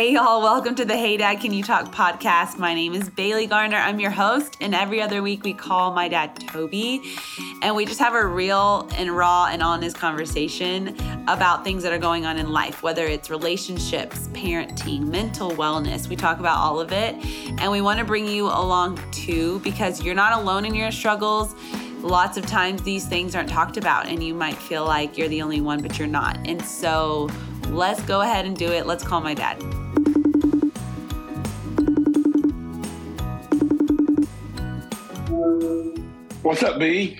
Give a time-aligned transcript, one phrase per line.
[0.00, 2.56] Hey, y'all, welcome to the Hey Dad Can You Talk podcast.
[2.56, 3.76] My name is Bailey Garner.
[3.76, 7.02] I'm your host, and every other week we call my dad Toby,
[7.60, 10.96] and we just have a real and raw and honest conversation
[11.28, 16.08] about things that are going on in life, whether it's relationships, parenting, mental wellness.
[16.08, 17.14] We talk about all of it,
[17.60, 21.54] and we want to bring you along too because you're not alone in your struggles
[22.00, 25.42] lots of times these things aren't talked about and you might feel like you're the
[25.42, 27.28] only one but you're not and so
[27.68, 29.62] let's go ahead and do it let's call my dad
[36.42, 37.18] What's up, B?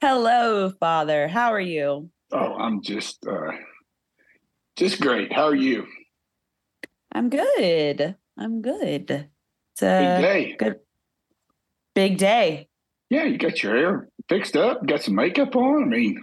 [0.00, 1.28] Hello, Father.
[1.28, 2.10] How are you?
[2.32, 3.52] Oh, I'm just uh
[4.76, 5.32] just great.
[5.32, 5.86] How are you?
[7.12, 8.16] I'm good.
[8.38, 9.10] I'm good.
[9.10, 10.56] It's a Big day.
[10.58, 10.76] good
[11.94, 12.68] big day.
[13.10, 15.82] Yeah, you got your hair fixed up, got some makeup on.
[15.82, 16.20] I mean.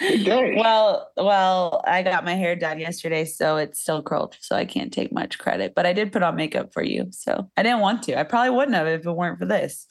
[0.00, 4.92] Well, well, I got my hair done yesterday, so it's still curled, so I can't
[4.92, 5.74] take much credit.
[5.74, 8.18] But I did put on makeup for you, so I didn't want to.
[8.18, 9.86] I probably wouldn't have if it weren't for this.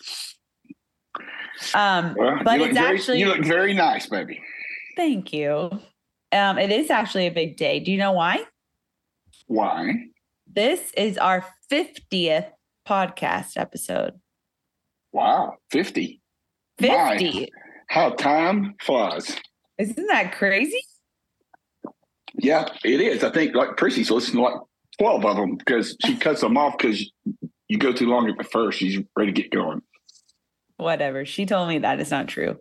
[1.74, 4.42] Um, Well, but it's very, actually you look very nice, baby.
[4.96, 5.72] thank you.
[6.32, 7.80] Um, it is actually a big day.
[7.80, 8.44] Do you know why?
[9.48, 9.94] Why?
[10.48, 12.52] This is our 50th
[12.88, 14.20] podcast episode.
[15.14, 16.22] Wow, 50.
[16.80, 16.90] 50.
[16.90, 17.48] My,
[17.88, 19.38] how time flies.
[19.78, 20.82] Isn't that crazy?
[22.36, 23.24] Yeah, it is.
[23.24, 24.62] I think like Prissy's listening to like
[25.00, 27.10] 12 of them because she cuts them off because
[27.68, 28.80] you go too long at the first.
[28.80, 29.82] She's ready to get going.
[30.78, 31.26] Whatever.
[31.26, 32.58] She told me that is not true.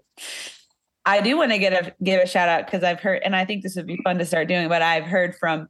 [1.07, 3.45] I do want to get a give a shout out because I've heard, and I
[3.45, 5.69] think this would be fun to start doing, but I've heard from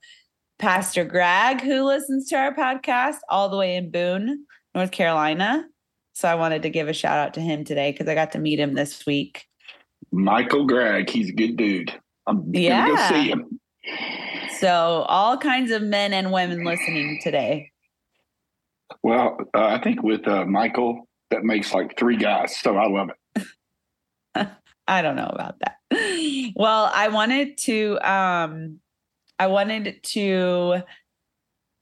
[0.59, 5.65] Pastor Greg who listens to our podcast all the way in Boone, North Carolina.
[6.12, 8.39] So I wanted to give a shout out to him today because I got to
[8.39, 9.47] meet him this week.
[10.15, 11.93] Michael Gregg, he's a good dude.
[12.27, 13.61] I'm gonna go see him.
[14.61, 17.73] So all kinds of men and women listening today.
[19.03, 22.56] Well, uh, I think with uh, Michael, that makes like three guys.
[22.56, 24.49] So I love it.
[24.87, 26.53] I don't know about that.
[26.55, 28.78] Well, I wanted to um
[29.38, 30.83] I wanted to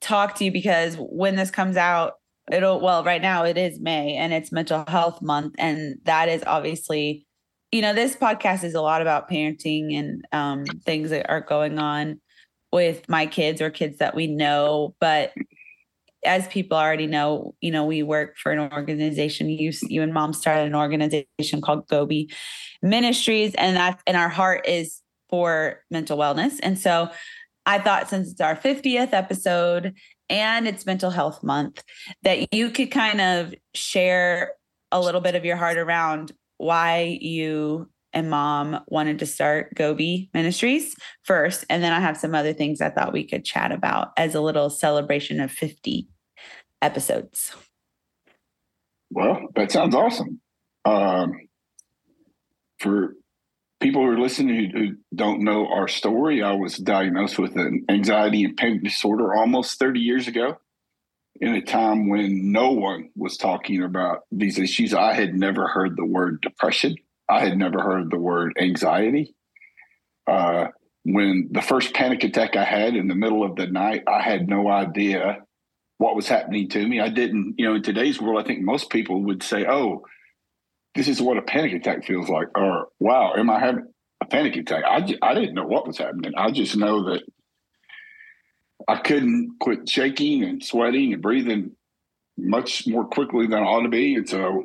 [0.01, 2.15] talk to you because when this comes out,
[2.51, 6.43] it'll well, right now it is May and it's mental health month and that is
[6.47, 7.27] obviously
[7.73, 11.79] you know, this podcast is a lot about parenting and um things that are going
[11.79, 12.21] on
[12.71, 15.33] with my kids or kids that we know, but
[16.25, 19.49] as people already know, you know, we work for an organization.
[19.49, 22.31] You, you and mom started an organization called Goby
[22.81, 26.61] Ministries, and that's and our heart is for mental wellness.
[26.63, 27.11] And so,
[27.67, 29.95] I thought since it's our 50th episode
[30.29, 31.83] and it's Mental Health Month,
[32.23, 34.53] that you could kind of share
[34.91, 36.33] a little bit of your heart around
[36.63, 41.65] why you and mom wanted to start Goby Ministries first.
[41.69, 44.41] And then I have some other things I thought we could chat about as a
[44.41, 46.09] little celebration of 50
[46.81, 47.55] episodes.
[49.11, 50.41] Well, that sounds awesome.
[50.85, 51.49] Um,
[52.79, 53.15] for
[53.81, 57.85] people who are listening who, who don't know our story, I was diagnosed with an
[57.89, 60.59] anxiety and panic disorder almost 30 years ago.
[61.41, 65.97] In a time when no one was talking about these issues, I had never heard
[65.97, 66.95] the word depression.
[67.29, 69.35] I had never heard the word anxiety.
[70.27, 70.67] Uh,
[71.05, 74.49] when the first panic attack I had in the middle of the night, I had
[74.49, 75.39] no idea
[75.99, 77.01] what was happening to me.
[77.01, 80.05] I didn't, you know, in today's world, I think most people would say, oh,
[80.95, 83.87] this is what a panic attack feels like, or wow, am I having
[84.21, 84.85] a panic attack?
[84.85, 86.33] I, didn't know what was happening.
[86.37, 87.23] I just know that
[88.89, 91.73] I couldn't quit shaking and sweating and breathing
[92.37, 94.15] much more quickly than I ought to be.
[94.15, 94.65] And so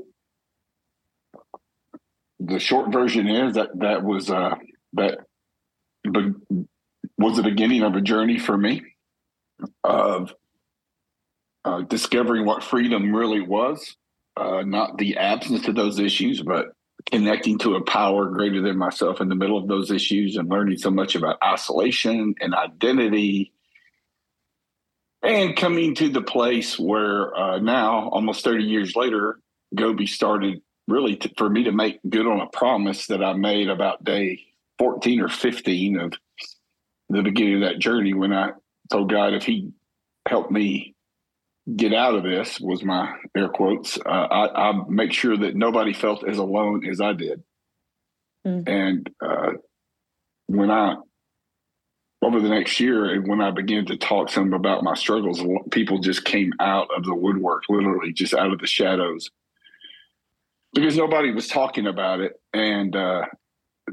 [2.40, 4.56] the short version is that that was uh,
[4.94, 5.20] that
[6.04, 6.66] be-
[7.18, 8.84] was the beginning of a journey for me
[9.84, 10.34] of
[11.66, 13.96] uh, discovering what freedom really was,
[14.38, 16.68] uh, not the absence of those issues, but
[17.12, 20.78] connecting to a power greater than myself in the middle of those issues and learning
[20.78, 23.52] so much about isolation and identity.
[25.24, 29.40] And coming to the place where uh, now, almost 30 years later,
[29.76, 33.70] Goby started really to, for me to make good on a promise that I made
[33.70, 34.40] about day
[34.80, 36.14] 14 or 15 of
[37.10, 38.52] the beginning of that journey when I
[38.92, 39.72] told God if He
[40.28, 40.96] helped me
[41.76, 43.98] get out of this was my air quotes.
[43.98, 47.44] Uh, I, I make sure that nobody felt as alone as I did.
[48.46, 48.70] Mm.
[48.70, 49.54] And uh,
[50.46, 50.96] when I
[52.22, 55.42] over the next year, and when I began to talk some about my struggles,
[55.72, 59.30] people just came out of the woodwork, literally just out of the shadows,
[60.74, 62.34] because nobody was talking about it.
[62.54, 63.26] And uh,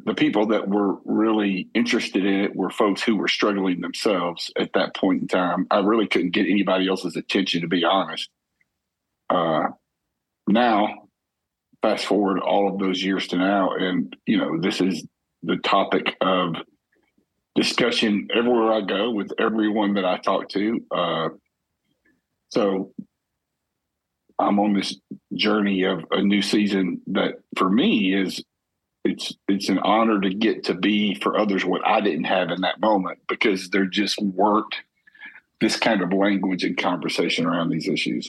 [0.07, 4.73] the people that were really interested in it were folks who were struggling themselves at
[4.73, 5.67] that point in time.
[5.71, 8.31] I really couldn't get anybody else's attention, to be honest.
[9.29, 9.69] Uh,
[10.49, 11.09] now,
[11.83, 15.07] fast forward all of those years to now, and you know, this is
[15.43, 16.57] the topic of
[17.55, 20.81] discussion everywhere I go with everyone that I talk to.
[20.91, 21.29] Uh,
[22.51, 22.93] so
[24.39, 24.97] I'm on this
[25.35, 28.43] journey of a new season that for me is
[29.05, 32.63] it's it's an honor to get to be for others what I didn't have in
[32.63, 34.75] that moment because there just weren't
[35.61, 38.29] this kind of language and conversation around these issues.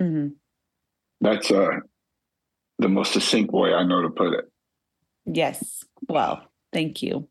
[0.00, 0.28] Mm-hmm.
[1.20, 1.80] That's uh,
[2.78, 4.50] the most succinct way I know to put it.
[5.26, 5.84] Yes.
[6.08, 6.42] Well,
[6.72, 7.28] thank you.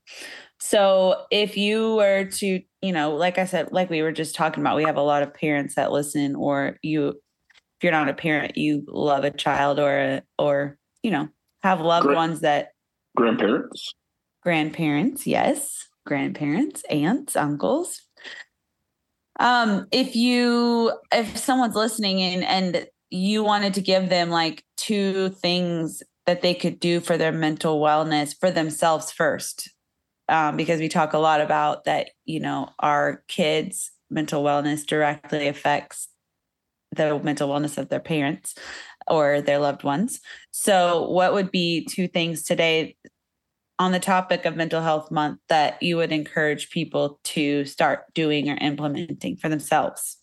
[0.59, 4.61] So, if you were to, you know, like I said, like we were just talking
[4.61, 8.13] about, we have a lot of parents that listen, or you, if you're not a
[8.13, 11.29] parent, you love a child or, or, you know,
[11.61, 12.69] have loved ones that
[13.15, 13.93] grandparents,
[14.41, 18.01] grandparents, yes, grandparents, aunts, uncles.
[19.39, 25.29] Um, if you, if someone's listening and, and you wanted to give them like two
[25.29, 29.69] things that they could do for their mental wellness for themselves first
[30.29, 35.47] um, because we talk a lot about that you know our kids mental wellness directly
[35.47, 36.07] affects
[36.91, 38.55] the mental wellness of their parents
[39.07, 40.19] or their loved ones.
[40.51, 42.95] So what would be two things today
[43.79, 48.49] on the topic of mental health month that you would encourage people to start doing
[48.49, 50.17] or implementing for themselves?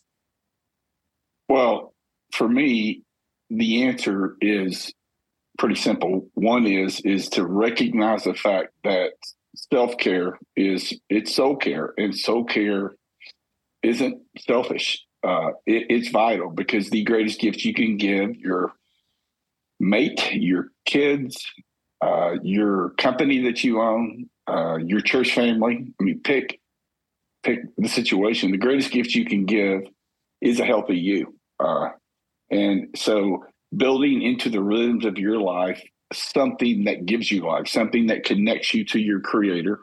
[1.47, 1.93] Well
[2.33, 3.03] for me
[3.49, 4.91] the answer is
[5.57, 6.27] pretty simple.
[6.33, 9.13] One is is to recognize the fact that
[9.71, 12.95] self care is it's soul care, and soul care
[13.83, 15.03] isn't selfish.
[15.23, 18.73] Uh, it, it's vital because the greatest gift you can give your
[19.79, 21.43] mate, your kids,
[22.01, 25.93] uh, your company that you own, uh, your church family.
[25.99, 26.59] I mean, pick
[27.43, 28.51] pick the situation.
[28.51, 29.81] The greatest gift you can give
[30.41, 31.89] is a healthy you, uh,
[32.51, 33.45] and so
[33.75, 35.81] building into the rhythms of your life
[36.13, 39.79] something that gives you life, something that connects you to your creator,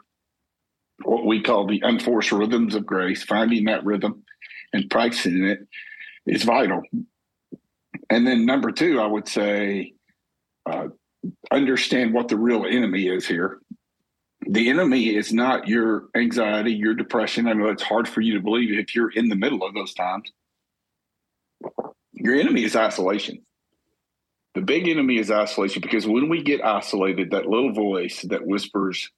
[1.03, 4.23] what we call the unforced rhythms of grace, finding that rhythm
[4.71, 5.67] and practicing it
[6.25, 6.81] is vital.
[8.09, 9.93] And then number two, I would say,
[10.65, 10.87] uh,
[11.51, 13.59] understand what the real enemy is here.
[14.47, 17.47] The enemy is not your anxiety, your depression.
[17.47, 19.93] I know it's hard for you to believe if you're in the middle of those
[19.93, 20.29] times.
[22.11, 23.45] Your enemy is isolation.
[24.55, 29.09] The big enemy is isolation because when we get isolated, that little voice that whispers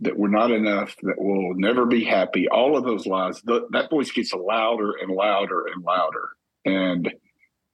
[0.00, 4.10] that we're not enough, that we'll never be happy, all of those lies, that voice
[4.12, 6.30] gets louder and louder and louder.
[6.64, 7.12] And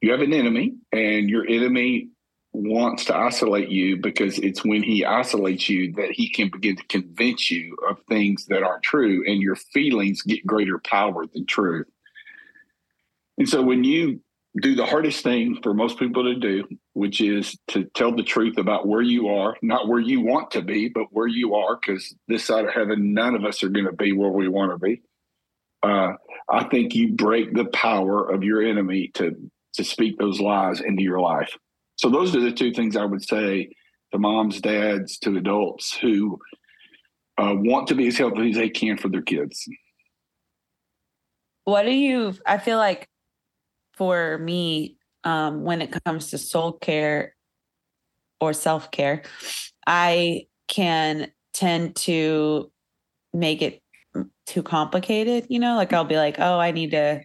[0.00, 2.08] you have an enemy, and your enemy
[2.52, 6.84] wants to isolate you because it's when he isolates you that he can begin to
[6.84, 11.88] convince you of things that aren't true, and your feelings get greater power than truth.
[13.38, 14.20] And so when you
[14.60, 18.56] do the hardest thing for most people to do, which is to tell the truth
[18.56, 22.14] about where you are, not where you want to be, but where you are, because
[22.28, 24.78] this side of heaven, none of us are going to be where we want to
[24.78, 25.02] be.
[25.82, 26.12] Uh,
[26.48, 29.34] I think you break the power of your enemy to
[29.74, 31.58] to speak those lies into your life.
[31.96, 33.70] So those are the two things I would say
[34.12, 36.38] to moms, dads, to adults who
[37.38, 39.68] uh, want to be as healthy as they can for their kids.
[41.64, 42.34] What do you?
[42.46, 43.08] I feel like
[43.96, 47.34] for me um, when it comes to soul care
[48.40, 49.22] or self care,
[49.86, 52.70] I can tend to
[53.32, 53.80] make it
[54.46, 55.46] too complicated.
[55.48, 57.22] You know, like I'll be like, oh, I need to,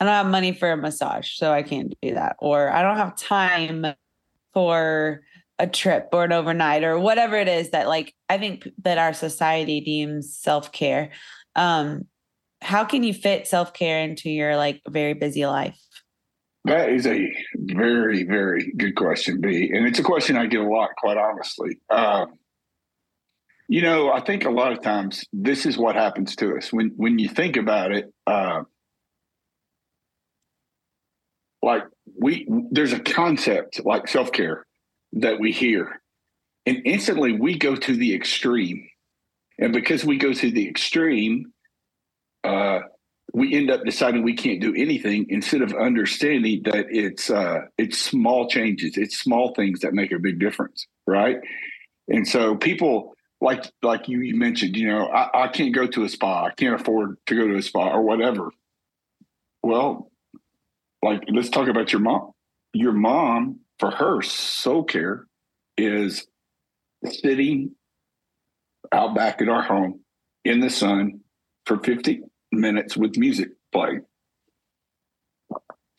[0.00, 2.36] I don't have money for a massage, so I can't do that.
[2.38, 3.86] Or I don't have time
[4.52, 5.22] for
[5.58, 9.12] a trip or an overnight or whatever it is that like I think that our
[9.12, 11.10] society deems self-care.
[11.54, 12.06] Um
[12.62, 15.78] how can you fit self-care into your like very busy life?
[16.64, 19.70] That is a very, very good question, B.
[19.72, 21.78] And it's a question I get a lot, quite honestly.
[21.88, 22.38] Um,
[23.70, 26.92] you know, I think a lot of times this is what happens to us when
[26.96, 28.12] when you think about it.
[28.26, 28.64] Uh,
[31.62, 31.84] like
[32.18, 34.66] we, there's a concept like self care
[35.12, 36.02] that we hear,
[36.66, 38.88] and instantly we go to the extreme,
[39.58, 41.52] and because we go to the extreme,
[42.42, 42.80] uh,
[43.32, 47.98] we end up deciding we can't do anything instead of understanding that it's uh, it's
[47.98, 51.38] small changes, it's small things that make a big difference, right?
[52.08, 56.08] And so people like like you mentioned, you know, I, I can't go to a
[56.08, 58.50] spa, I can't afford to go to a spa or whatever.
[59.62, 60.10] Well,
[61.02, 62.32] like let's talk about your mom.
[62.72, 65.26] Your mom, for her soul care,
[65.76, 66.26] is
[67.04, 67.72] sitting
[68.92, 70.00] out back at our home
[70.44, 71.20] in the sun
[71.66, 74.02] for 50 minutes with music playing.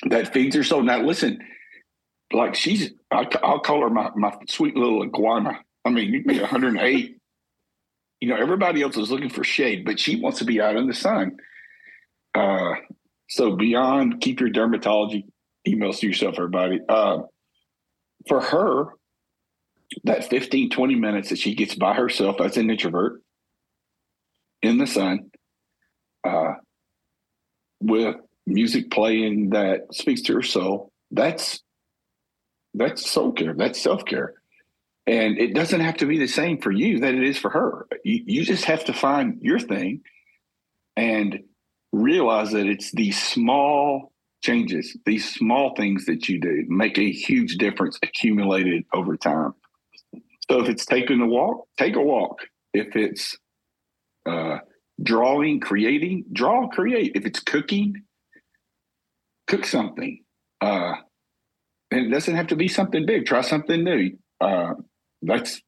[0.09, 0.83] That feeds her soul.
[0.83, 1.39] Now, listen,
[2.33, 5.59] like she's, I, will call her my, my sweet little iguana.
[5.85, 7.17] I mean, you can be 108.
[8.19, 10.87] you know, everybody else is looking for shade, but she wants to be out in
[10.87, 11.37] the sun.
[12.33, 12.75] Uh,
[13.29, 15.25] so beyond keep your dermatology
[15.67, 16.79] emails to yourself, everybody.
[16.87, 17.19] Uh,
[18.27, 18.87] for her,
[20.03, 23.21] that 15, 20 minutes that she gets by herself as an introvert
[24.61, 25.30] in the sun,
[26.23, 26.53] uh,
[27.81, 31.61] with music playing that speaks to her soul, that's
[32.73, 33.53] that's soul care.
[33.53, 34.33] That's self care.
[35.07, 37.87] And it doesn't have to be the same for you that it is for her.
[38.03, 40.01] You, you just have to find your thing
[40.95, 41.39] and
[41.91, 44.11] realize that it's these small
[44.41, 49.53] changes, these small things that you do make a huge difference accumulated over time.
[50.49, 52.39] So if it's taking a walk, take a walk.
[52.73, 53.37] If it's
[54.25, 54.59] uh,
[55.01, 57.13] drawing, creating, draw, create.
[57.15, 58.03] If it's cooking,
[59.47, 60.23] cook something.
[60.61, 60.93] Uh,
[61.91, 63.25] and it doesn't have to be something big.
[63.25, 64.11] Try something new.
[64.39, 64.73] Uh,
[65.21, 65.61] that's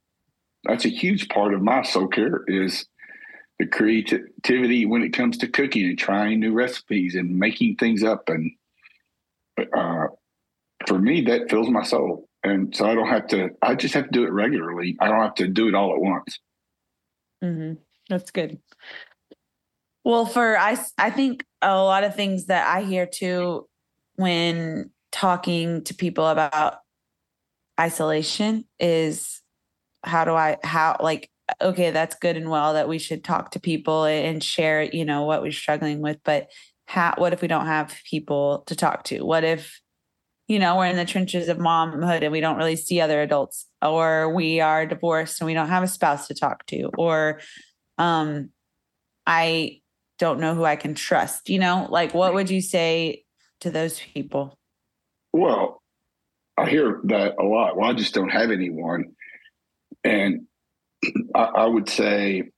[0.63, 2.85] that's a huge part of my soul care is
[3.59, 8.29] the creativity when it comes to cooking and trying new recipes and making things up.
[8.29, 8.51] And
[9.75, 10.07] uh,
[10.87, 12.27] for me, that fills my soul.
[12.43, 13.49] And so I don't have to.
[13.61, 14.97] I just have to do it regularly.
[14.99, 16.39] I don't have to do it all at once.
[17.43, 17.73] Mm-hmm.
[18.09, 18.59] That's good.
[20.03, 23.67] Well, for I, I think a lot of things that I hear too
[24.15, 26.77] when talking to people about
[27.79, 29.41] isolation is
[30.03, 31.29] how do I how like
[31.61, 35.23] okay that's good and well that we should talk to people and share you know
[35.23, 36.49] what we're struggling with but
[36.85, 39.21] how what if we don't have people to talk to?
[39.23, 39.79] What if
[40.47, 43.67] you know we're in the trenches of momhood and we don't really see other adults
[43.81, 47.39] or we are divorced and we don't have a spouse to talk to or
[47.97, 48.49] um
[49.25, 49.81] I
[50.19, 53.23] don't know who I can trust you know like what would you say
[53.61, 54.57] to those people
[55.33, 55.81] well,
[56.57, 57.75] I hear that a lot.
[57.75, 59.15] Well, I just don't have anyone.
[60.03, 60.45] And
[61.35, 62.51] I, I would say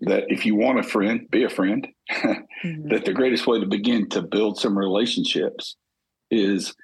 [0.00, 1.86] that if you want a friend, be a friend.
[2.10, 2.88] mm-hmm.
[2.88, 5.76] That the greatest way to begin to build some relationships
[6.30, 6.74] is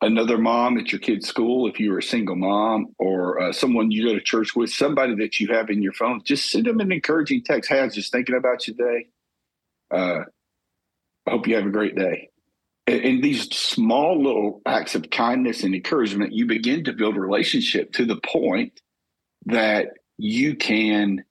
[0.00, 4.06] another mom at your kid's school, if you're a single mom, or uh, someone you
[4.06, 6.92] go to church with, somebody that you have in your phone, just send them an
[6.92, 7.70] encouraging text.
[7.70, 9.08] Hey, I was just thinking about you today.
[9.90, 10.20] Uh,
[11.26, 12.30] I hope you have a great day
[12.86, 17.92] in these small little acts of kindness and encouragement, you begin to build a relationship
[17.92, 18.80] to the point
[19.46, 19.88] that
[20.18, 21.24] you can.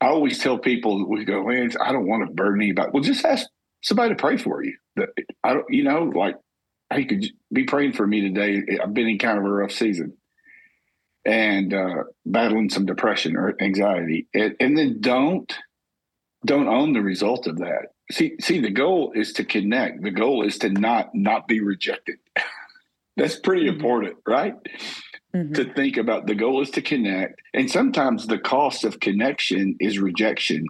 [0.00, 2.90] I always tell people that we go, man, I don't want to burden anybody.
[2.92, 3.46] Well, just ask
[3.82, 4.76] somebody to pray for you.
[5.44, 6.36] I don't, you know, like,
[6.92, 8.78] hey, could be praying for me today?
[8.82, 10.14] I've been in kind of a rough season
[11.24, 15.54] and uh, battling some depression or anxiety, and, and then don't
[16.44, 20.44] don't own the result of that see see the goal is to connect the goal
[20.44, 22.18] is to not not be rejected
[23.16, 23.76] that's pretty mm-hmm.
[23.76, 24.54] important right
[25.34, 25.52] mm-hmm.
[25.52, 29.98] to think about the goal is to connect and sometimes the cost of connection is
[29.98, 30.66] rejection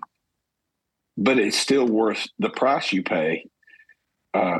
[1.17, 3.45] but it's still worth the price you pay
[4.35, 4.59] uh,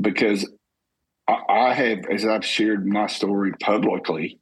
[0.00, 0.48] because
[1.28, 4.38] I, I, have as i've shared my story publicly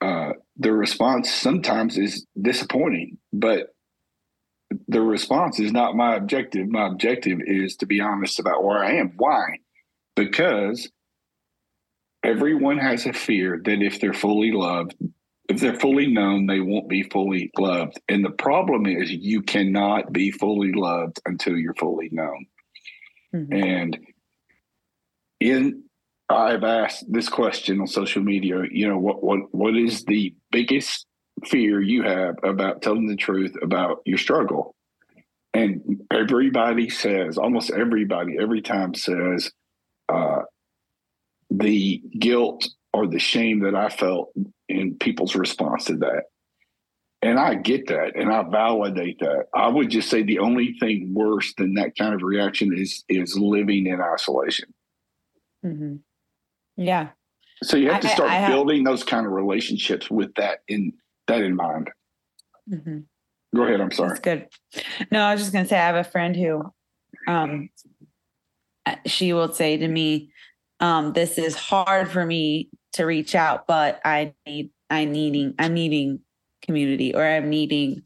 [0.00, 3.74] uh, the response sometimes is disappointing but
[4.88, 6.68] the response is not my objective.
[6.68, 9.12] My objective is to be honest about where I am.
[9.16, 9.58] Why?
[10.14, 10.90] Because
[12.22, 14.96] everyone has a fear that if they're fully loved,
[15.48, 18.00] if they're fully known, they won't be fully loved.
[18.08, 22.46] And the problem is you cannot be fully loved until you're fully known.
[23.34, 23.52] Mm-hmm.
[23.52, 23.98] And
[25.40, 25.82] in
[26.28, 31.05] I've asked this question on social media, you know, what what what is the biggest
[31.44, 34.74] fear you have about telling the truth about your struggle.
[35.52, 39.50] And everybody says, almost everybody, every time says,
[40.08, 40.42] uh,
[41.50, 44.32] the guilt or the shame that I felt
[44.68, 46.24] in people's response to that.
[47.22, 49.46] And I get that and I validate that.
[49.54, 53.38] I would just say the only thing worse than that kind of reaction is is
[53.38, 54.72] living in isolation.
[55.64, 55.96] Mm-hmm.
[56.76, 57.08] Yeah.
[57.62, 60.58] So you have to start I, I building have, those kind of relationships with that
[60.68, 60.92] in
[61.28, 61.90] that in mind.
[62.70, 62.98] Mm-hmm.
[63.54, 63.80] Go ahead.
[63.80, 64.10] I'm sorry.
[64.10, 64.48] That's good.
[65.10, 66.72] No, I was just going to say I have a friend who,
[67.28, 67.70] um,
[69.04, 70.30] she will say to me,
[70.80, 75.74] um, "This is hard for me to reach out, but I need, I needing, I'm
[75.74, 76.20] needing
[76.62, 78.02] community, or I'm needing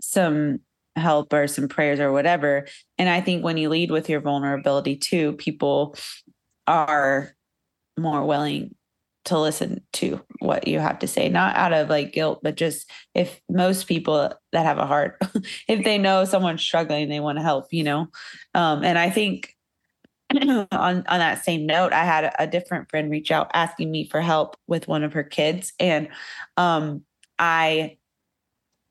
[0.00, 0.60] some
[0.96, 2.66] help or some prayers or whatever."
[2.98, 5.96] And I think when you lead with your vulnerability too, people
[6.66, 7.34] are
[7.98, 8.74] more willing
[9.24, 12.90] to listen to what you have to say, not out of like guilt, but just
[13.14, 15.20] if most people that have a heart,
[15.68, 18.08] if they know someone's struggling, they want to help, you know?
[18.54, 19.54] Um, and I think
[20.42, 24.20] on, on that same note, I had a, different friend reach out asking me for
[24.20, 25.72] help with one of her kids.
[25.80, 26.08] And
[26.56, 27.02] um,
[27.38, 27.96] I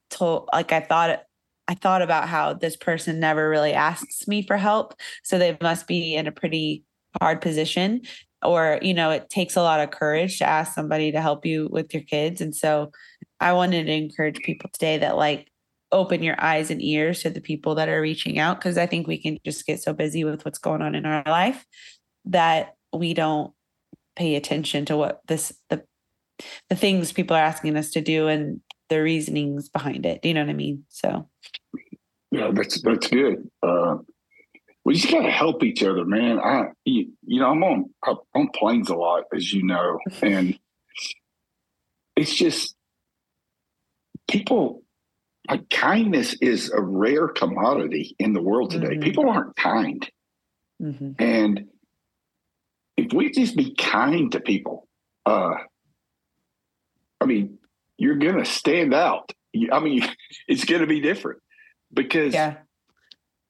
[0.09, 1.23] told, like, I thought,
[1.67, 4.95] I thought about how this person never really asks me for help.
[5.23, 6.83] So they must be in a pretty
[7.21, 8.01] hard position
[8.43, 11.69] or you know it takes a lot of courage to ask somebody to help you
[11.71, 12.41] with your kids.
[12.41, 12.91] And so
[13.39, 15.49] i wanted to encourage people today that like
[15.91, 19.07] open your eyes and ears to the people that are reaching out because i think
[19.07, 21.65] we can just get so busy with what's going on in our life
[22.25, 23.53] that we don't
[24.15, 25.83] pay attention to what this the
[26.69, 28.59] the things people are asking us to do and
[28.89, 30.21] the reasonings behind it.
[30.21, 30.85] Do you know what i mean?
[30.89, 31.29] So.
[32.31, 33.49] Yeah that's that's good.
[33.61, 33.97] Uh
[34.85, 36.39] we just gotta help each other, man.
[36.39, 40.57] I, you, you know, I'm on I'm on planes a lot, as you know, and
[42.15, 42.75] it's just
[44.29, 44.81] people.
[45.49, 48.91] Like kindness is a rare commodity in the world today.
[48.91, 49.01] Mm-hmm.
[49.01, 50.09] People aren't kind,
[50.81, 51.11] mm-hmm.
[51.19, 51.65] and
[52.95, 54.87] if we just be kind to people,
[55.25, 55.55] uh,
[57.19, 57.57] I mean,
[57.97, 59.33] you're gonna stand out.
[59.69, 60.07] I mean,
[60.47, 61.41] it's gonna be different
[61.93, 62.55] because yeah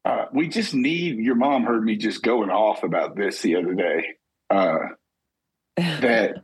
[0.06, 3.74] uh, we just need your mom heard me just going off about this the other
[3.74, 4.06] day.
[4.50, 4.80] Uh,
[5.78, 6.44] that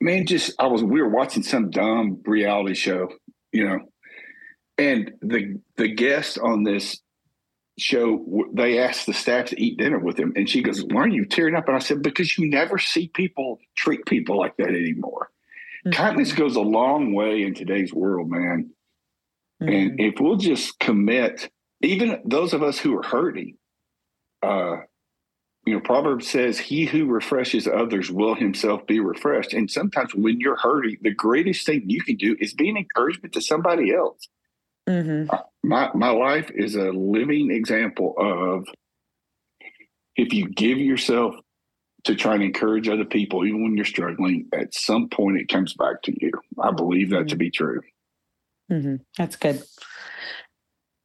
[0.00, 3.08] man, just I was we were watching some dumb reality show,
[3.52, 3.80] you know,
[4.78, 7.00] and the the guest on this
[7.78, 11.08] show they asked the staff to eat dinner with him, and she goes, "Why are
[11.08, 14.68] you tearing up?" And I said, "Because you never see people treat people like that
[14.68, 15.30] anymore.
[15.86, 15.92] Mm-hmm.
[15.92, 18.70] Kindness goes a long way in today's world, man."
[19.62, 19.72] Mm-hmm.
[19.72, 21.50] And if we'll just commit
[21.84, 23.56] even those of us who are hurting,
[24.42, 24.76] uh,
[25.66, 29.54] you know, Proverbs says, He who refreshes others will himself be refreshed.
[29.54, 33.32] And sometimes when you're hurting, the greatest thing you can do is be an encouragement
[33.34, 34.28] to somebody else.
[34.88, 35.30] Mm-hmm.
[35.30, 38.68] Uh, my, my life is a living example of
[40.16, 41.34] if you give yourself
[42.04, 45.72] to try and encourage other people, even when you're struggling, at some point it comes
[45.72, 46.30] back to you.
[46.62, 47.26] I believe that mm-hmm.
[47.28, 47.80] to be true.
[48.70, 48.96] Mm-hmm.
[49.16, 49.62] That's good.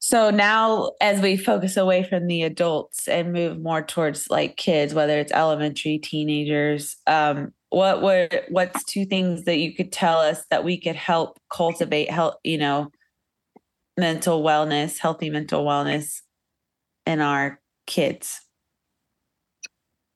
[0.10, 4.91] So now, as we focus away from the adults and move more towards like kids,
[4.91, 8.02] whether it's elementary, teenagers, um, what
[8.50, 12.58] what's two things that you could tell us that we could help cultivate help, you
[12.58, 12.89] know,
[14.00, 16.22] mental wellness, healthy mental wellness
[17.06, 18.41] in our kids?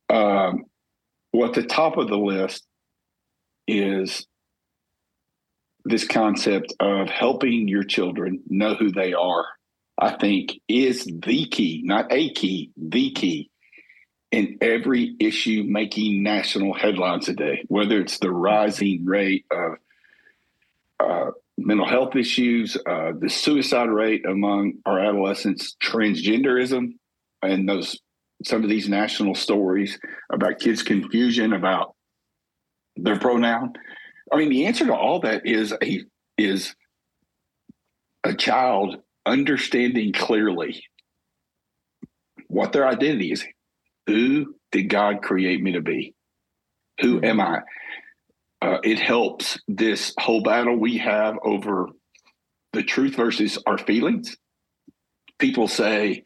[0.10, 0.64] Um,
[1.34, 2.66] well, at the top of the list
[3.68, 4.26] is
[5.86, 9.46] this concept of helping your children know who they are
[10.04, 13.50] I think is the key, not a key, the key
[14.34, 19.78] in every issue making national headlines today, whether it's the rising rate of
[21.00, 26.96] uh, mental health issues, uh, the suicide rate among our adolescents, transgenderism,
[27.42, 27.98] and those
[28.44, 29.98] some of these national stories
[30.30, 31.96] about kids' confusion about
[32.98, 33.72] their pronoun.
[34.34, 36.04] I mean, the answer to all that is a
[36.38, 36.76] is
[38.26, 40.84] a child understanding clearly
[42.48, 43.44] what their identity is.
[44.08, 46.14] Who did God create me to be?
[47.02, 47.62] Who am I?
[48.62, 51.90] Uh, it helps this whole battle we have over
[52.74, 54.38] the truth versus our feelings.
[55.40, 56.24] People say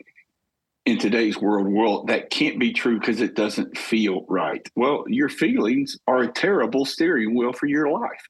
[0.86, 4.66] in today's world, world that can't be true because it doesn't feel right.
[4.76, 8.22] Well, your feelings are a terrible steering wheel for your life.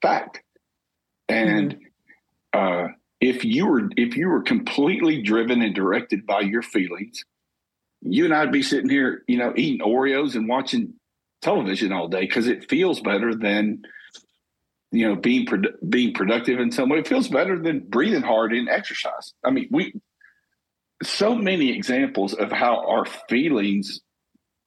[0.00, 0.40] Fact.
[1.28, 1.78] And
[2.54, 2.84] mm-hmm.
[2.84, 2.88] uh,
[3.20, 7.24] if you were if you were completely driven and directed by your feelings,
[8.02, 10.94] you and I'd be sitting here, you know, eating Oreos and watching
[11.42, 13.82] television all day because it feels better than
[14.92, 15.46] you know being
[15.88, 16.98] being productive in some way.
[16.98, 19.34] It feels better than breathing hard in exercise.
[19.44, 20.00] I mean, we
[21.02, 24.00] so many examples of how our feelings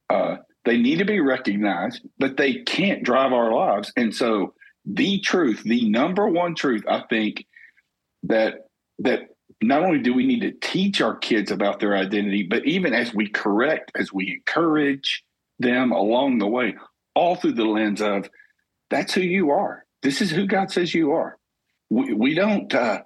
[0.10, 3.92] uh, they need to be recognized, but they can't drive our lives.
[3.98, 4.54] And so,
[4.86, 7.46] the truth, the number one truth, I think
[8.24, 8.68] that
[9.00, 9.22] that
[9.62, 13.14] not only do we need to teach our kids about their identity, but even as
[13.14, 15.24] we correct, as we encourage
[15.60, 16.76] them along the way,
[17.16, 18.30] all through the lens of
[18.90, 19.86] that's who you are.
[20.02, 21.38] This is who God says you are.
[21.90, 23.02] We, we don't uh,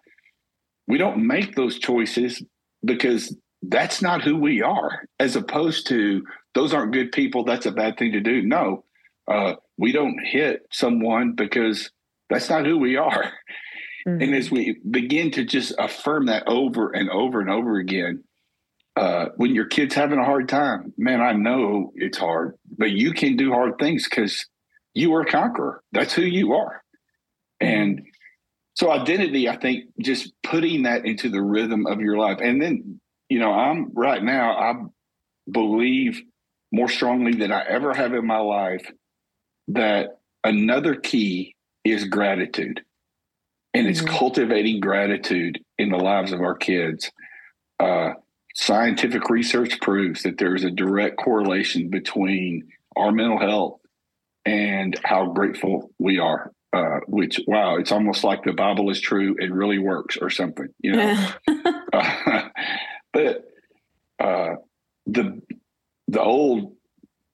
[0.88, 2.41] we don't make those choices
[2.84, 5.03] because that's not who we are.
[5.19, 6.23] As opposed to
[6.56, 7.43] those aren't good people.
[7.43, 8.41] That's a bad thing to do.
[8.41, 8.84] No,
[9.27, 11.91] uh, we don't hit someone because
[12.30, 13.32] that's not who we are.
[14.08, 14.22] Mm-hmm.
[14.22, 18.24] And as we begin to just affirm that over and over and over again,
[18.96, 23.12] uh, when your kid's having a hard time, man, I know it's hard, but you
[23.12, 24.48] can do hard things because
[24.93, 25.84] you are a conqueror.
[25.91, 26.82] That's who you are.
[27.60, 28.02] And
[28.76, 32.39] so identity, I think just putting that into the rhythm of your life.
[32.41, 34.74] And then, you know, I'm right now, I
[35.52, 36.22] believe
[36.72, 38.89] more strongly than I ever have in my life
[39.70, 42.82] that another key is gratitude.
[43.73, 44.15] And it's mm-hmm.
[44.17, 47.12] cultivating gratitude in the lives of our kids.
[47.80, 48.13] Uh,
[48.56, 53.80] scientific research proves that there is a direct correlation between our mental health
[54.45, 56.51] and how grateful we are.
[56.73, 60.67] Uh, which wow, it's almost like the Bible is true; it really works, or something,
[60.80, 61.30] you know.
[61.93, 62.49] uh,
[63.13, 63.45] but
[64.19, 64.56] uh,
[65.06, 65.41] the
[66.10, 66.75] the old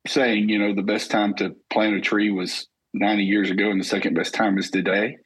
[0.08, 3.80] saying, you know, the best time to plant a tree was 90 years ago, and
[3.80, 5.18] the second best time is today.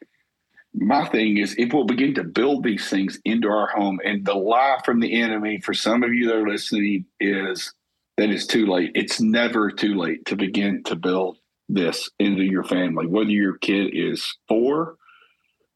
[0.73, 4.35] My thing is, if we'll begin to build these things into our home, and the
[4.35, 7.73] lie from the enemy for some of you that are listening is
[8.17, 8.91] that it's too late.
[8.95, 11.37] It's never too late to begin to build
[11.69, 14.97] this into your family, whether your kid is four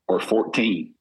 [0.07, 0.93] or 14.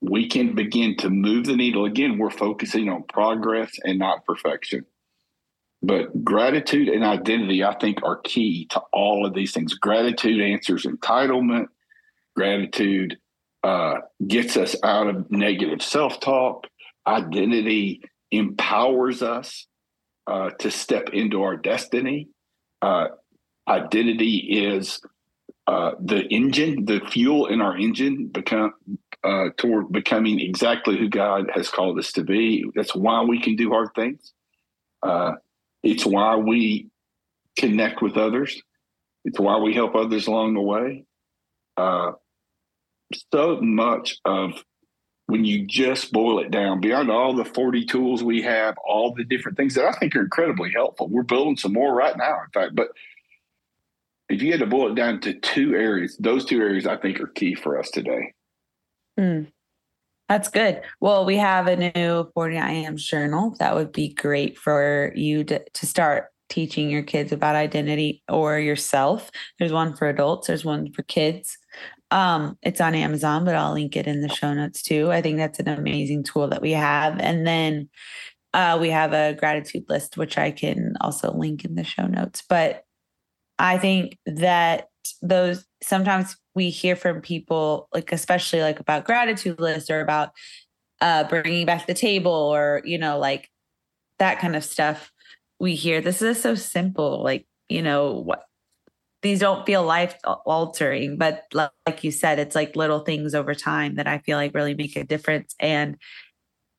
[0.00, 1.86] We can begin to move the needle.
[1.86, 4.84] Again, we're focusing on progress and not perfection.
[5.82, 9.74] But gratitude and identity, I think, are key to all of these things.
[9.74, 11.66] Gratitude answers entitlement.
[12.36, 13.18] Gratitude
[13.62, 13.94] uh,
[14.26, 16.66] gets us out of negative self talk.
[17.06, 19.66] Identity empowers us
[20.26, 22.28] uh, to step into our destiny.
[22.82, 23.06] Uh,
[23.68, 25.00] identity is
[25.66, 28.74] uh, the engine, the fuel in our engine, become
[29.22, 32.64] uh, toward becoming exactly who God has called us to be.
[32.74, 34.32] That's why we can do hard things.
[35.02, 35.32] Uh,
[35.82, 36.90] it's why we
[37.58, 38.60] connect with others.
[39.24, 41.04] It's why we help others along the way.
[43.32, 44.62] So much of
[45.26, 49.24] when you just boil it down, beyond all the 40 tools we have, all the
[49.24, 51.08] different things that I think are incredibly helpful.
[51.08, 52.74] We're building some more right now, in fact.
[52.74, 52.88] But
[54.28, 57.20] if you had to boil it down to two areas, those two areas I think
[57.20, 58.34] are key for us today.
[59.18, 59.48] Mm.
[60.28, 60.82] That's good.
[61.00, 63.54] Well, we have a new 40 IAMs journal.
[63.58, 68.58] That would be great for you to, to start teaching your kids about identity or
[68.58, 69.30] yourself.
[69.58, 71.58] There's one for adults, there's one for kids.
[72.10, 75.10] Um, it's on Amazon, but I'll link it in the show notes too.
[75.10, 77.18] I think that's an amazing tool that we have.
[77.18, 77.88] And then
[78.52, 82.42] uh, we have a gratitude list, which I can also link in the show notes.
[82.48, 82.84] But
[83.58, 84.88] I think that
[85.22, 90.30] those sometimes we hear from people like especially like about gratitude lists or about
[91.00, 93.50] uh bringing back the table or you know like
[94.18, 95.12] that kind of stuff
[95.60, 98.44] we hear this is so simple like you know what
[99.24, 103.96] these don't feel life altering but like you said it's like little things over time
[103.96, 105.96] that i feel like really make a difference and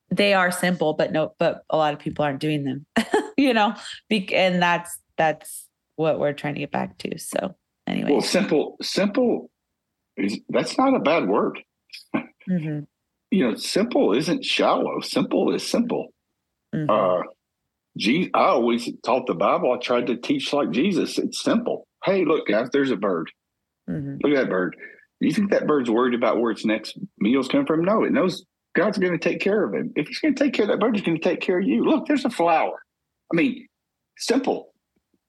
[0.09, 2.85] they are simple but no but a lot of people aren't doing them
[3.37, 3.75] you know
[4.09, 7.55] and that's that's what we're trying to get back to so
[7.87, 8.11] anyway.
[8.11, 9.49] Well, simple, simple
[10.17, 11.59] is that's not a bad word.
[12.47, 12.81] Mm-hmm.
[13.31, 15.01] you know, simple isn't shallow.
[15.01, 16.13] Simple is simple.
[16.73, 16.89] Mm-hmm.
[16.91, 17.23] Uh,
[18.37, 19.71] I always taught the Bible.
[19.73, 21.17] I tried to teach like Jesus.
[21.17, 21.87] It's simple.
[22.05, 23.31] Hey, look, guys, there's a bird.
[23.89, 24.17] Mm-hmm.
[24.21, 24.75] Look at that bird.
[25.21, 27.83] Do you think that bird's worried about where its next meal's coming from?
[27.83, 29.91] No, it knows God's going to take care of him.
[29.95, 31.65] If he's going to take care of that bird, he's going to take care of
[31.65, 31.83] you.
[31.83, 32.83] Look, there's a flower.
[33.31, 33.67] I mean,
[34.17, 34.73] simple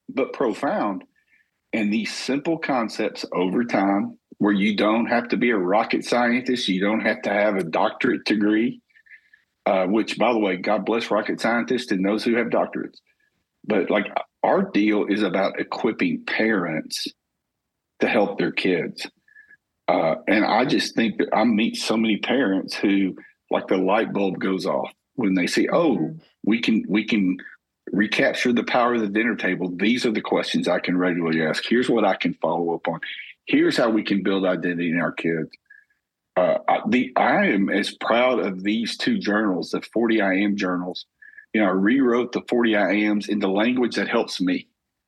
[0.09, 1.03] but profound.
[1.73, 6.67] And these simple concepts over time, where you don't have to be a rocket scientist,
[6.67, 8.81] you don't have to have a doctorate degree,
[9.65, 12.99] uh, which, by the way, God bless rocket scientists and those who have doctorates.
[13.65, 14.05] But like
[14.47, 17.07] our deal is about equipping parents
[17.99, 19.05] to help their kids.
[19.87, 23.15] Uh, and I just think that I meet so many parents who,
[23.51, 26.17] like, the light bulb goes off when they see, oh, mm-hmm.
[26.45, 27.37] we can we can
[27.91, 29.71] recapture the power of the dinner table.
[29.75, 31.63] These are the questions I can regularly ask.
[31.67, 32.99] Here's what I can follow up on.
[33.45, 35.49] Here's how we can build identity in our kids.
[36.35, 41.05] Uh, I, the I am as proud of these two journals, the 40 IAM journals.
[41.57, 44.67] You know, I rewrote the 40 IAMs into language that helps me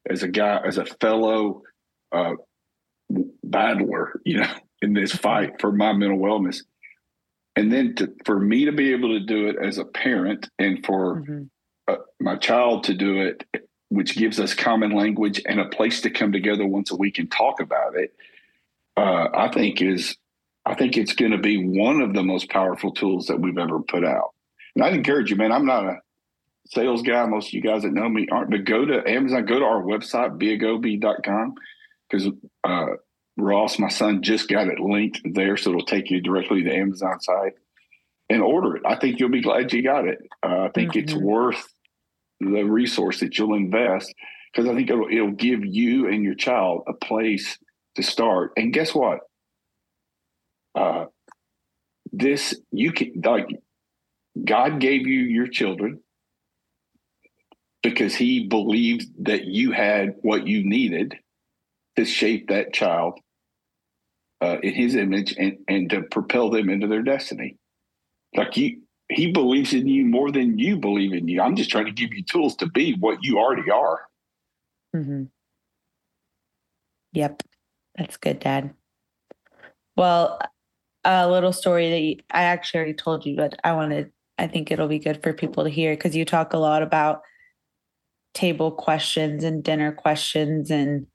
[0.10, 1.62] as a guy, as a fellow
[2.12, 2.34] uh,
[3.44, 6.64] battler, you know, in this fight for my mental wellness.
[7.56, 10.84] And then to, for me to be able to do it as a parent and
[10.86, 11.44] for mm-hmm
[11.90, 13.44] uh, my child to do it,
[13.90, 17.32] which gives us common language and a place to come together once a week and
[17.32, 18.14] talk about it.
[18.96, 20.16] Uh, I think is
[20.66, 23.80] I think it's going to be one of the most powerful tools that we've ever
[23.80, 24.36] put out.
[24.76, 25.52] And I'd encourage you, man.
[25.52, 25.98] I'm not a
[26.68, 27.26] sales guy.
[27.26, 29.82] Most of you guys that know me aren't, but go to Amazon, go to our
[29.82, 31.56] website, beagoby.com,
[32.10, 32.30] because
[32.64, 32.86] uh,
[33.38, 36.76] Ross, my son, just got it linked there, so it'll take you directly to the
[36.76, 37.54] Amazon site
[38.30, 38.84] and order it.
[38.86, 40.20] I think you'll be glad you got it.
[40.44, 41.00] Uh, I think mm-hmm.
[41.00, 41.68] it's worth
[42.40, 44.14] the resource that you'll invest.
[44.52, 47.58] because I think it'll it'll give you and your child a place
[47.96, 48.52] to start.
[48.58, 49.20] And guess what?
[50.76, 51.06] Uh,
[52.12, 53.48] this you can like
[54.44, 56.02] God gave you your children
[57.84, 61.16] because He believed that you had what you needed
[61.96, 63.20] to shape that child
[64.42, 67.58] uh, in His image and and to propel them into their destiny.
[68.36, 71.42] Like you, He believes in you more than you believe in you.
[71.42, 74.02] I'm just trying to give you tools to be what you already are.
[74.96, 75.24] Mm-hmm.
[77.14, 77.44] Yep.
[77.98, 78.74] That's good, Dad.
[79.96, 80.40] Well,
[81.04, 84.72] a little story that you, I actually already told you, but I wanted, I think
[84.72, 87.24] it'll be good for people to hear because you talk a lot about
[88.34, 90.72] table questions and dinner questions.
[90.72, 91.08] And,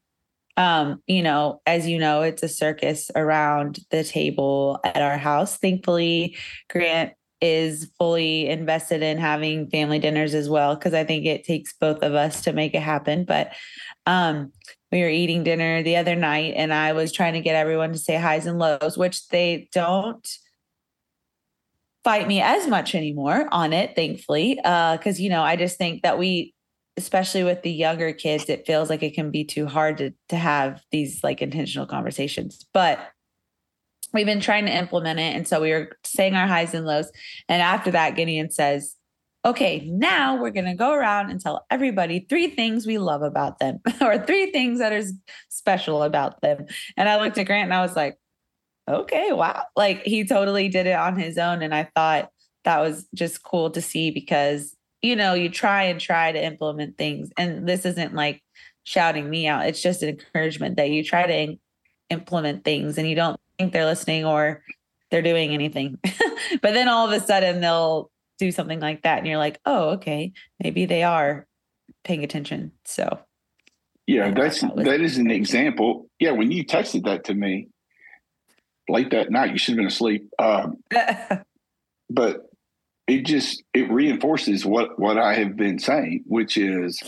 [0.57, 5.57] um, you know, as you know, it's a circus around the table at our house.
[5.59, 6.37] Thankfully,
[6.71, 11.75] Grant is fully invested in having family dinners as well because I think it takes
[11.75, 13.25] both of us to make it happen.
[13.25, 13.53] But
[14.07, 14.53] um,
[14.91, 17.99] we were eating dinner the other night and I was trying to get everyone to
[17.99, 20.27] say highs and lows, which they don't
[22.03, 24.59] fight me as much anymore on it, thankfully.
[24.65, 26.54] Uh, cause you know, I just think that we,
[26.97, 30.37] especially with the younger kids, it feels like it can be too hard to to
[30.37, 32.67] have these like intentional conversations.
[32.73, 32.99] But
[34.13, 35.35] we've been trying to implement it.
[35.35, 37.11] And so we were saying our highs and lows.
[37.49, 38.97] And after that, Gideon says,
[39.45, 43.59] okay, now we're going to go around and tell everybody three things we love about
[43.59, 45.03] them or three things that are
[45.51, 46.65] special about them.
[46.97, 48.17] And I looked at Grant and I was like,
[48.89, 49.65] okay, wow.
[49.77, 51.63] Like he totally did it on his own.
[51.63, 52.31] And I thought
[52.65, 56.97] that was just cool to see because, you know, you try and try to implement
[56.97, 57.31] things.
[57.37, 58.43] And this isn't like
[58.85, 61.59] shouting me out, it's just an encouragement that you try to in-
[62.11, 64.63] implement things and you don't think they're listening or
[65.11, 65.99] they're doing anything.
[66.63, 69.91] but then all of a sudden they'll do something like that and you're like oh
[69.91, 71.47] okay maybe they are
[72.03, 73.19] paying attention so
[74.07, 77.69] yeah that's that, that is an example yeah when you texted that to me
[78.89, 80.77] late that night you should have been asleep um,
[82.11, 82.51] but
[83.07, 87.01] it just it reinforces what what i have been saying which is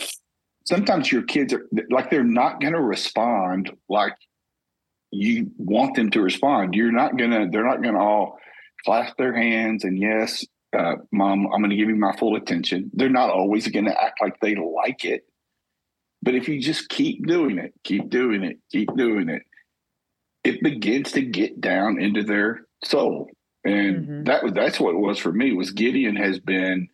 [0.66, 4.14] sometimes your kids are like they're not going to respond like
[5.10, 8.38] you want them to respond you're not to they're not to all
[8.84, 10.44] clasp their hands and yes
[10.76, 12.90] uh, mom, I'm going to give you my full attention.
[12.92, 15.24] They're not always going to act like they like it.
[16.22, 19.42] But if you just keep doing it, keep doing it, keep doing it,
[20.44, 23.30] it begins to get down into their soul.
[23.66, 24.24] And mm-hmm.
[24.24, 26.88] that was that's what it was for me was Gideon has been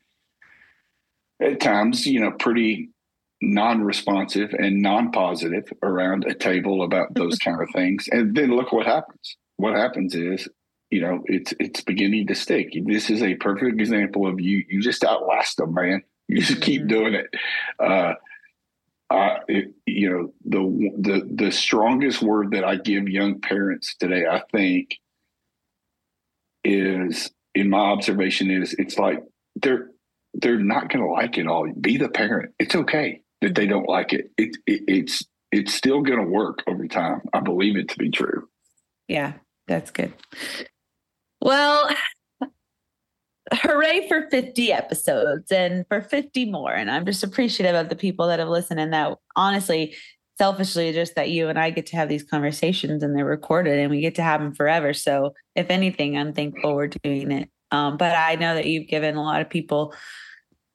[1.41, 2.91] at times, you know, pretty
[3.41, 8.09] non-responsive and non-positive around a table about those kind of things.
[8.11, 9.37] And then look what happens.
[9.57, 10.49] What happens is
[10.93, 12.75] you know, it's it's beginning to stick.
[12.85, 14.63] This is a perfect example of you.
[14.69, 16.03] You just outlast them, man.
[16.29, 16.61] You just mm-hmm.
[16.61, 17.35] keep doing it.
[17.81, 18.13] Uh,
[19.09, 24.27] uh, it, you know, the the the strongest word that I give young parents today,
[24.27, 24.99] I think,
[26.65, 29.23] is in my observation is it's like
[29.57, 29.91] they're
[30.35, 31.71] they're not going to like it all.
[31.81, 32.55] Be the parent.
[32.59, 34.31] It's okay that they don't like it.
[34.39, 37.23] It, it it's it's still going to work over time.
[37.33, 38.49] I believe it to be true.
[39.09, 39.35] Yeah,
[39.67, 40.15] that's good.
[41.41, 41.91] Well,
[43.53, 46.73] hooray for 50 episodes and for 50 more.
[46.73, 49.95] And I'm just appreciative of the people that have listened and that honestly,
[50.43, 53.93] selfishly, just that you and I get to have these conversations and they're recorded and
[53.93, 54.93] we get to have them forever.
[54.93, 57.49] So, if anything, I'm thankful we're doing it.
[57.71, 59.95] Um, but I know that you've given a lot of people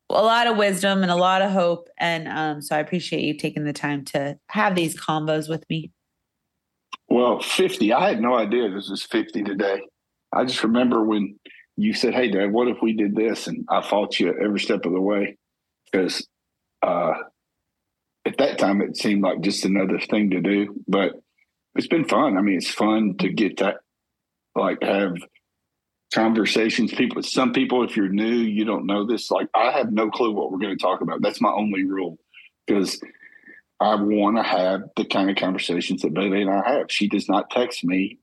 [0.10, 1.90] a lot of wisdom and a lot of hope.
[1.98, 5.92] And um, so I appreciate you taking the time to have these combos with me.
[7.10, 7.92] Well, 50.
[7.92, 9.82] I had no idea this was 50 today.
[10.32, 11.38] I just remember when
[11.76, 14.86] you said, "Hey, Dad, what if we did this?" and I fought you every step
[14.86, 15.36] of the way
[15.92, 16.26] because
[16.82, 17.16] uh,
[18.28, 20.76] at that time it seemed like just another thing to do.
[20.88, 21.14] But
[21.76, 22.38] it's been fun.
[22.38, 23.76] I mean, it's fun to get to
[24.56, 25.16] like have
[26.14, 26.94] conversations.
[26.94, 29.30] People, some people, if you're new, you don't know this.
[29.32, 31.22] Like, I have no clue what we're going to talk about.
[31.22, 32.18] That's my only rule
[32.66, 33.00] because
[33.80, 36.92] I want to have the kind of conversations that Bailey and I have.
[36.92, 38.20] She does not text me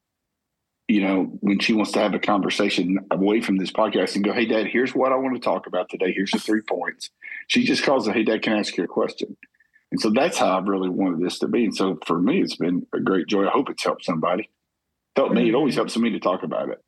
[0.88, 4.32] you know, when she wants to have a conversation away from this podcast and go,
[4.32, 6.12] Hey, dad, here's what I want to talk about today.
[6.12, 7.10] Here's the three points.
[7.48, 9.36] She just calls it, Hey, dad, can I ask you a question?
[9.94, 11.66] And so that's how I've really wanted this to be.
[11.66, 13.46] And so for me, it's been a great joy.
[13.46, 14.50] I hope it's helped somebody.
[15.14, 15.48] Helped me.
[15.48, 15.82] It always mm-hmm.
[15.82, 16.82] helps me to talk about it.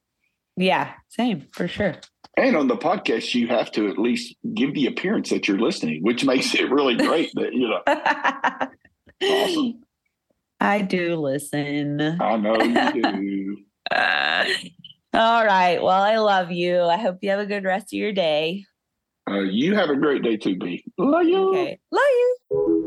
[0.56, 1.94] Yeah, same for sure.
[2.36, 6.02] And on the podcast, you have to at least give the appearance that you're listening,
[6.02, 7.82] which makes it really great that, you know.
[9.30, 9.84] awesome.
[10.58, 12.00] I do listen.
[12.20, 13.56] I know you do.
[15.14, 15.80] all right.
[15.80, 16.80] Well, I love you.
[16.82, 18.64] I hope you have a good rest of your day.
[19.30, 20.82] Uh, you have a great day too, B.
[20.98, 21.50] Love you.
[21.50, 21.78] Okay.
[21.92, 22.02] Love
[22.50, 22.85] you.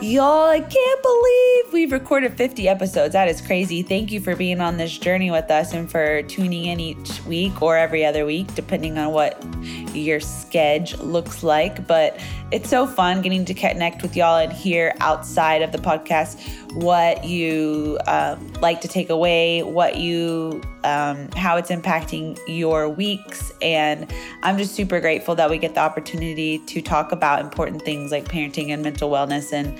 [0.00, 3.14] Y'all, I can't believe we've recorded 50 episodes.
[3.14, 3.82] That is crazy.
[3.82, 7.60] Thank you for being on this journey with us and for tuning in each week
[7.60, 9.44] or every other week, depending on what
[9.92, 11.84] your schedule looks like.
[11.88, 12.20] But
[12.52, 16.38] it's so fun getting to connect with y'all and hear outside of the podcast
[16.78, 23.52] what you um, like to take away, what you, um, how it's impacting your weeks.
[23.60, 24.12] And
[24.44, 28.26] I'm just super grateful that we get the opportunity to talk about important things like
[28.26, 29.76] parenting and mental wellness and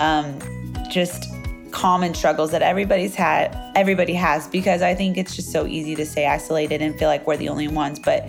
[0.00, 1.32] um, just
[1.70, 6.04] common struggles that everybody's had everybody has because i think it's just so easy to
[6.04, 8.28] stay isolated and feel like we're the only ones but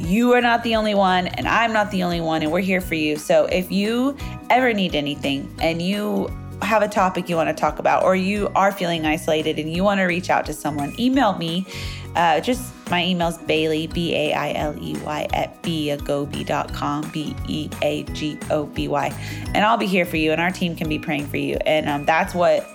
[0.00, 2.80] you are not the only one and i'm not the only one and we're here
[2.80, 4.16] for you so if you
[4.50, 6.28] ever need anything and you
[6.62, 9.84] have a topic you want to talk about or you are feeling isolated and you
[9.84, 11.66] want to reach out to someone, email me.
[12.14, 17.68] Uh, just my email's Bailey, B A I L E Y, at beagoby.com, B E
[17.82, 19.08] A G O B Y.
[19.54, 21.56] And I'll be here for you, and our team can be praying for you.
[21.66, 22.66] And um, that's what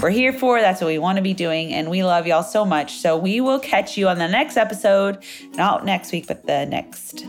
[0.00, 0.60] we're here for.
[0.60, 1.74] That's what we want to be doing.
[1.74, 2.98] And we love y'all so much.
[2.98, 5.18] So we will catch you on the next episode,
[5.54, 7.26] not next week, but the next